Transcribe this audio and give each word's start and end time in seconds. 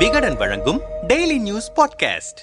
விகடன் 0.00 0.36
வழங்கும் 0.36 0.78
daily 1.06 1.36
news 1.38 1.66
podcast 1.76 2.40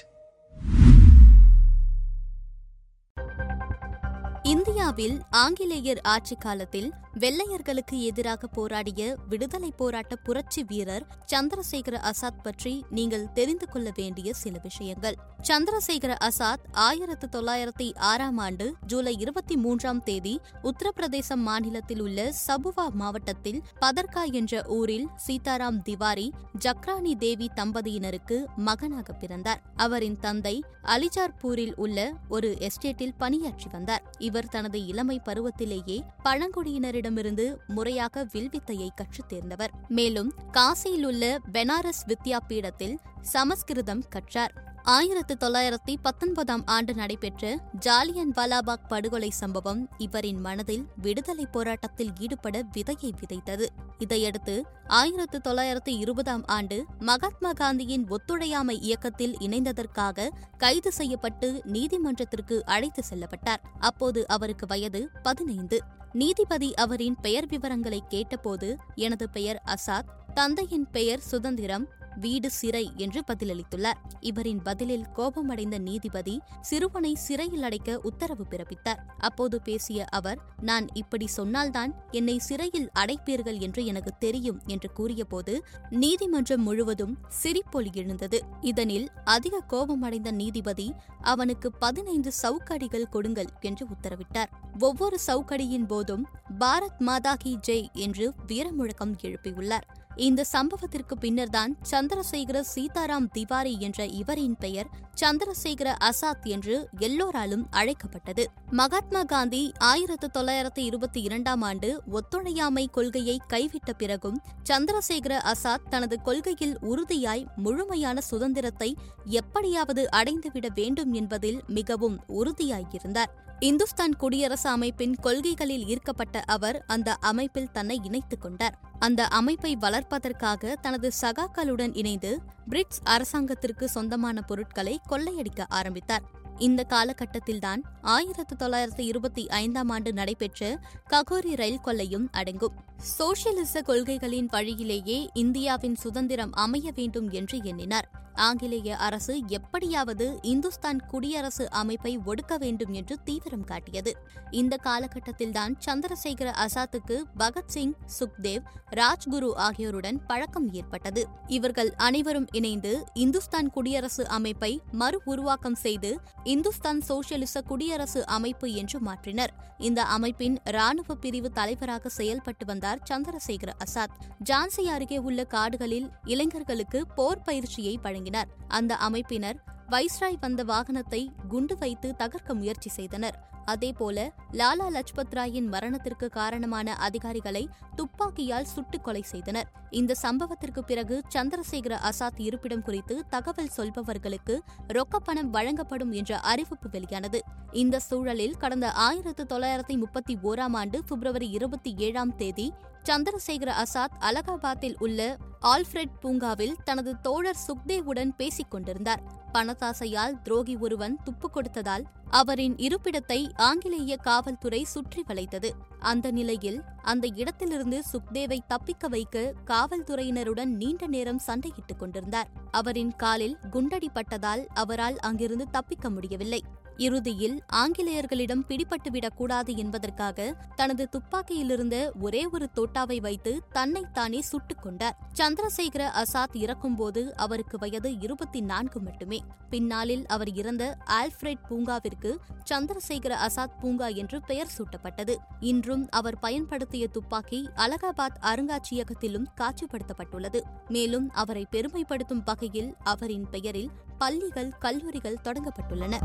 இந்தியாவில் 4.42 5.16
ஆங்கிலேயர் 5.36 6.00
ஆட்சி 6.06 6.36
காலத்தில் 6.36 6.88
வெள்ளையர்களுக்கு 7.18 8.00
எதிராக 8.00 8.46
போராடிய 8.46 9.16
விடுதலை 9.28 9.72
போராட்ட 9.76 10.16
புரட்சி 10.16 10.64
வீரர் 10.64 11.06
சந்திரசேகர 11.32 12.10
அசாத் 12.10 12.42
பற்றி 12.42 12.84
நீங்கள் 12.90 13.32
தெரிந்து 13.32 13.68
கொள்ள 13.68 13.92
வேண்டிய 13.94 14.32
சில 14.32 14.58
விஷயங்கள். 14.62 15.16
சந்திரசேகர 15.48 16.16
அசாத் 16.20 16.64
ஆயிரத்து 16.72 17.28
தொள்ளாயிரத்தி 17.32 17.96
ஆறாம் 17.96 18.38
ஆண்டு 18.38 18.74
ஜூலை 18.86 19.16
இருபத்தி 19.18 19.56
மூன்றாம் 19.56 20.02
தேதி 20.02 20.40
உத்தரப்பிரதேசம் 20.62 21.42
மாநிலத்தில் 21.48 22.00
உள்ள 22.00 22.32
சபுவா 22.46 22.88
மாவட்டத்தில் 22.92 23.62
பதர்கா 23.80 24.32
என்ற 24.32 24.62
ஊரில் 24.66 25.08
சீதாராம் 25.26 25.82
திவாரி 25.82 26.32
ஜக்ரானி 26.58 27.14
தேவி 27.14 27.50
தம்பதியினருக்கு 27.54 28.44
மகனாக 28.56 29.12
பிறந்தார். 29.12 29.62
அவரின் 29.76 30.18
தந்தை 30.20 30.64
அலிஜார்பூரில் 30.82 31.74
உள்ள 31.74 32.12
ஒரு 32.28 32.56
எஸ்டேட்டில் 32.60 33.14
பணியாற்றி 33.18 33.66
வந்தார். 33.70 34.02
இவர் 34.18 34.48
தனது 34.48 34.86
இளமை 34.86 35.20
பருவத்திலேயே 35.24 36.00
பழங்குடியினரிடம் 36.24 37.06
பழங்குடியினரிடமிருந்து 37.10 37.56
முறையாக 37.66 38.24
வில்வித்தையை 38.24 38.88
கற்றுத் 38.94 39.28
தேர்ந்தவர். 39.28 39.70
மேலும் 39.88 40.34
காசியில் 40.52 41.04
உள்ள 41.04 41.38
பெனாரஸ் 41.52 42.06
வித்யாபீடத்தில் 42.06 42.96
சமஸ்கிருதம் 43.20 44.08
கற்றார். 44.08 44.67
ஆயிரத்து 44.90 45.36
தொள்ளாயிரத்தி 45.40 45.94
பத்தொன்பதாம் 46.02 46.62
ஆண்டு 46.66 46.94
நடைபெற்ற 46.94 47.58
ஜாலியன் 47.72 48.32
வாலாபாக் 48.36 48.86
படுகொலை 48.88 49.30
சம்பவம் 49.30 49.88
இவரின் 49.98 50.40
மனதில் 50.40 50.86
விடுதலை 50.96 51.46
போராட்டத்தில் 51.46 52.12
ஈடுபட 52.18 52.62
விதையை 52.76 53.12
விதைத்தது. 53.20 53.66
இதையடுத்து 53.98 54.64
ஆயிரத்து 54.86 55.40
தொள்ளாயிரத்து 55.40 55.98
இருபதாம் 55.98 56.44
ஆண்டு 56.46 56.84
மகாத்மா 56.98 57.52
காந்தியின் 57.52 58.08
ஒத்துழையாமை 58.08 58.80
இயக்கத்தில் 58.80 59.36
இணைந்ததற்காக 59.36 60.28
கைது 60.56 60.92
செய்யப்பட்டு 60.92 61.60
நீதிமன்றத்திற்கு 61.64 62.64
அழைத்து 62.64 63.02
செல்லப்பட்டார். 63.10 63.62
அப்போது 63.78 64.26
அவருக்கு 64.26 64.66
வயது 64.66 65.10
பதினைந்து. 65.22 65.80
நீதிபதி 66.12 66.74
அவரின் 66.74 67.16
பெயர் 67.22 67.46
விவரங்களை 67.46 68.02
கேட்டபோது 68.08 68.76
எனது 68.94 69.30
பெயர் 69.30 69.62
அசாத் 69.66 70.08
தந்தையின் 70.34 70.90
பெயர் 70.90 71.20
சுதந்திரம் 71.20 71.88
வீடு 72.18 72.50
சிறை 72.50 72.92
என்று 72.96 73.22
பதிலளித்துள்ளார். 73.32 74.00
இவரின் 74.20 74.62
பதிலில் 74.62 75.06
கோபமடைந்த 75.12 75.78
நீதிபதி 75.78 76.40
சிறுவனை 76.60 77.14
சிறையில் 77.14 77.62
அடைக்க 77.62 77.98
உத்தரவு 77.98 78.46
பிறப்பித்தார். 78.50 79.00
அப்போது 79.18 79.62
பேசிய 79.62 80.04
அவர் 80.04 80.38
நான் 80.60 80.86
இப்படி 80.92 81.26
சொன்னால்தான் 81.26 81.94
என்னை 82.10 82.38
சிறையில் 82.38 82.90
அடைப்பீர்கள் 82.98 83.58
என்று 83.58 83.84
எனக்கு 83.84 84.12
தெரியும் 84.18 84.60
என்று 84.66 84.92
கூறியபோது 84.92 85.64
நீதிமன்றம் 85.90 86.62
முழுவதும் 86.62 87.18
சிரிப்பொலி 87.42 87.92
எழுந்தது. 87.92 88.40
இதனில் 88.60 89.08
அதிக 89.24 89.60
கோபமடைந்த 89.60 90.30
நீதிபதி 90.32 90.94
அவனுக்கு 91.22 91.72
பதினைந்து 91.72 92.32
சவுக்கடிகள் 92.42 93.10
கொடுங்கள் 93.10 93.50
என்று 93.60 93.86
உத்தரவிட்டார். 93.86 94.50
ஒவ்வொரு 94.78 95.18
சவுக்கடியின் 95.26 95.86
போதும் 95.86 96.26
பாரத் 96.58 96.98
மாதா 96.98 97.34
கி 97.34 97.58
ஜெய் 97.66 97.92
என்று 97.92 98.32
வீரமுழக்கம் 98.46 99.14
எழுப்பியுள்ளார். 99.20 99.86
இந்த 100.18 100.44
சம்பவத்திற்கு 100.52 101.18
பின்னர்தான் 101.20 101.76
சந்திரசேகர 101.90 102.62
சீதாராம் 102.74 103.30
திவாரி 103.32 103.76
என்ற 103.80 104.06
இவரின் 104.06 104.56
பெயர் 104.58 104.88
சந்திரசேகர 105.20 105.94
அசாத் 106.04 106.42
என்று 106.42 106.88
எல்லோராலும் 106.98 107.66
அழைக்கப்பட்டது. 107.70 108.50
மகாத்மா 108.70 109.22
காந்தி 109.22 109.72
ஆயிரத்து 109.78 110.30
தொள்ளாயிரத்து 110.30 110.84
இருபத்தி 110.84 111.22
இரண்டாம் 111.22 111.62
ஆண்டு 111.62 112.02
ஒத்துழையாமை 112.10 112.88
கொள்கையை 112.88 113.40
கைவிட்ட 113.48 113.92
பிறகும் 113.96 114.40
சந்திரசேகர 114.68 115.52
அசாத் 115.52 115.88
தனது 115.88 116.22
கொள்கையில் 116.22 116.78
உறுதியாய் 116.80 117.46
முழுமையான 117.56 118.20
சுதந்திரத்தை 118.20 118.96
எப்படியாவது 119.24 120.08
அடைந்துவிட 120.10 120.68
வேண்டும் 120.74 121.12
என்பதில் 121.12 121.60
மிகவும் 121.66 122.20
உறுதியாயிருந்தார். 122.28 123.46
இந்துஸ்தான் 123.60 124.16
குடியரசு 124.16 124.68
அமைப்பின் 124.68 125.14
கொள்கைகளில் 125.14 125.86
ஈர்க்கப்பட்ட 125.86 126.40
அவர் 126.40 126.84
அந்த 126.86 127.14
அமைப்பில் 127.14 127.70
தன்னை 127.70 128.00
இணைத்துக் 128.04 128.40
கொண்டார். 128.40 128.80
அந்த 128.98 129.26
அமைப்பை 129.26 129.76
வளர்ப்பதற்காக 129.76 130.74
தனது 130.74 131.12
சகாக்களுடன் 131.20 131.96
இணைந்து 131.96 132.40
பிரிட்ஸ் 132.68 133.00
அரசாங்கத்திற்கு 133.04 133.88
சொந்தமான 133.88 134.42
பொருட்களை 134.42 135.00
கொள்ளையடிக்க 135.08 135.66
ஆரம்பித்தார். 135.68 136.22
இந்த 136.58 136.86
காலகட்டத்தில்தான் 136.88 137.82
ஆயிரத்து 138.02 138.56
தொள்ளாயிரத்து 138.56 139.04
இருபத்தி 139.04 139.48
ஐந்தாம் 139.48 139.88
ஆண்டு 139.88 140.12
நடைபெற்ற 140.12 140.78
ககோரி 141.10 141.56
ரயில் 141.56 141.80
கொள்ளையும் 141.80 142.28
அடங்கும். 142.32 142.72
சோசியலிச 143.18 143.82
கொள்கைகளின் 143.82 144.48
வழியிலேயே 144.48 145.28
இந்தியாவின் 145.32 145.94
சுதந்திரம் 145.94 146.52
அமைய 146.52 146.92
வேண்டும் 146.94 147.30
என்று 147.30 147.60
எண்ணினார். 147.62 148.10
ஆங்கிலேய 148.34 148.96
அரசு 148.96 149.40
எப்படியாவது 149.46 150.38
இந்துஸ்தான் 150.42 151.06
குடியரசு 151.06 151.70
அமைப்பை 151.70 152.18
ஒடுக்க 152.18 152.58
வேண்டும் 152.58 152.92
என்று 152.92 153.18
தீவிரம் 153.24 153.64
காட்டியது. 153.64 154.16
இந்த 154.50 154.78
காலகட்டத்தில்தான் 154.82 155.72
சந்திரசேகர 155.86 156.52
அசாத்துக்கு 156.66 157.22
பகத்சிங் 157.38 157.92
சுக்தேவ் 158.18 158.62
ராஜ்குரு 158.90 159.54
ஆகியோருடன் 159.54 160.26
பழக்கம் 160.26 160.72
ஏற்பட்டது. 160.72 161.26
இவர்கள் 161.46 161.94
அனைவரும் 161.96 162.46
இணைந்து 162.52 163.04
இந்துஸ்தான் 163.14 163.70
குடியரசு 163.70 164.28
அமைப்பை 164.28 164.80
மறு 164.92 165.20
உருவாக்கம் 165.24 165.74
செய்து 165.74 166.20
இந்துஸ்தான் 166.48 167.02
சோசியலிச 167.08 167.62
குடியரசு 167.64 168.26
அமைப்பு 168.26 168.72
என்று 168.72 169.00
மாற்றினர். 169.00 169.48
இந்த 169.78 170.04
அமைப்பின் 170.04 170.58
ராணுவ 170.64 171.14
பிரிவு 171.14 171.50
தலைவராக 171.50 172.08
செயல்பட்டு 172.08 172.66
வந்தார் 172.66 173.02
சந்திரசேகர 173.10 173.72
அசாத். 173.78 174.14
ஜான்சி 174.50 174.80
அருகே 174.80 175.18
உள்ள 175.18 175.44
காடுகளில் 175.44 176.10
இளைஞர்களுக்கு 176.24 177.06
போர் 177.06 177.42
பயிற்சியை 177.42 177.98
வழங்கினார். 178.02 178.48
அந்த 178.68 178.98
அமைப்பினர் 179.08 179.56
வைஸ்ராய் 179.90 180.36
வந்த 180.40 180.64
வாகனத்தை 180.64 181.30
குண்டு 181.48 181.76
வைத்து 181.76 182.14
தகர்க்க 182.18 182.54
முயற்சி 182.54 182.90
செய்தனர். 182.90 183.48
அதேபோல 183.64 184.32
லாலா 184.52 184.88
லஜ்பத் 184.88 185.30
ராயின் 185.30 185.66
மரணத்திற்கு 185.66 186.28
காரணமான 186.28 186.94
அதிகாரிகளை 186.94 187.68
துப்பாக்கியால் 187.94 188.64
சுட்டுக் 188.64 189.04
கொலை 189.04 189.22
செய்தனர். 189.22 189.72
இந்த 189.90 190.14
சம்பவத்திற்கு 190.22 190.84
பிறகு 190.84 191.22
சந்திரசேகர 191.34 191.94
ஆசாத் 191.94 192.40
இருப்பிடம் 192.40 192.82
குறித்து 192.82 193.24
தகவல் 193.28 193.70
சொல்பவர்களுக்கு 193.76 194.58
ரொக்கப்பணம் 194.88 195.50
வழங்கப்படும் 195.50 196.12
என்ற 196.12 196.38
அறிவிப்பு 196.38 196.88
வெளியானது. 196.90 197.42
இந்த 197.72 198.00
சூழலில் 198.00 198.56
கடந்த 198.56 198.92
ஆயிரத்து 198.92 199.46
தொள்ளாயிரத்தி 199.48 199.98
முப்பத்தி 199.98 200.38
ஓராம் 200.42 200.76
ஆண்டு 200.76 201.04
பிப்ரவரி 201.04 201.48
இருபத்தி 201.48 201.94
ஏழாம் 201.96 202.36
தேதி 202.36 202.72
சந்திரசேகர 203.08 203.72
அசாத் 203.84 204.16
அலகாபாத்தில் 204.20 204.94
உள்ள 204.98 205.36
ஆல்ஃபிரெட் 205.62 206.18
பூங்காவில் 206.20 206.76
தனது 206.84 207.20
தோழர் 207.20 207.56
சுக்தேவுடன் 207.66 208.30
பேசிக் 208.36 208.70
கொண்டிருந்தார். 208.70 209.22
பணத்தாசையால் 209.52 210.42
துரோகி 210.42 210.76
ஒருவன் 210.76 211.18
துப்பு 211.24 211.50
கொடுத்ததால் 211.50 212.04
அவரின் 212.30 212.74
இருப்பிடத்தை 212.74 213.50
ஆங்கிலேய 213.56 214.16
காவல்துறை 214.16 214.84
சுற்றி 214.84 215.24
வளைத்தது. 215.28 215.70
அந்த 215.98 216.30
நிலையில் 216.30 216.82
அந்த 217.02 217.28
இடத்திலிருந்து 217.34 218.02
சுக்தேவை 218.12 218.58
தப்பிக்க 218.66 219.08
வைக்க 219.08 219.54
காவல்துறையினருடன் 219.66 220.76
நீண்ட 220.76 221.06
நேரம் 221.06 221.40
சண்டையிட்டுக் 221.46 221.98
கொண்டிருந்தார். 221.98 222.48
அவரின் 222.70 223.16
காலில் 223.16 223.58
குண்டடிப்பட்டதால் 223.70 224.66
அவரால் 224.74 225.18
அங்கிருந்து 225.18 225.70
தப்பிக்க 225.70 226.10
முடியவில்லை. 226.10 226.64
இறுதியில் 226.98 227.62
ஆங்கிலேயர்களிடம் 227.72 228.62
பிடிபட்டுவிடக்கூடாது 228.68 229.76
என்பதற்காக 229.76 230.56
தனது 230.74 231.08
துப்பாக்கியிலிருந்த 231.12 232.10
ஒரே 232.20 232.46
ஒரு 232.46 232.68
தோட்டாவை 232.74 233.20
வைத்து 233.20 233.62
தன்னைத்தானே 233.72 234.40
சுட்டுக் 234.40 234.82
கொண்டார். 234.82 235.16
சந்திரசேகர 235.38 236.22
அசாத் 236.22 236.56
இறக்கும்போது 236.56 237.36
அவருக்கு 237.36 237.78
வயது 237.78 238.18
இருபத்தி 238.20 238.60
நான்கு 238.60 239.00
மட்டுமே. 239.00 239.44
பின்னாளில் 239.70 240.26
அவர் 240.26 240.52
இறந்த 240.52 240.96
ஆல்ஃபிரட் 241.06 241.62
பூங்காவிற்கு 241.70 242.36
சந்திரசேகர 242.70 243.36
அசாத் 243.46 243.78
பூங்கா 243.80 244.06
என்று 244.06 244.40
பெயர் 244.42 244.70
சூட்டப்பட்டது. 244.78 245.36
இன்றும் 245.60 246.06
அவர் 246.10 246.38
பயன்படுத்திய 246.38 247.08
துப்பாக்கி 247.08 247.68
அலகாபாத் 247.76 248.36
அருங்காட்சியகத்திலும் 248.40 249.46
காட்சிப்படுத்தப்பட்டுள்ளது. 249.60 250.60
மேலும் 250.88 251.30
அவரை 251.30 251.66
பெருமைப்படுத்தும் 251.72 252.42
வகையில் 252.44 252.94
அவரின் 253.02 253.50
பெயரில் 253.50 253.90
பள்ளிகள் 254.18 254.72
கல்லூரிகள் 254.78 255.38
தொடங்கப்பட்டுள்ளன. 255.44 256.16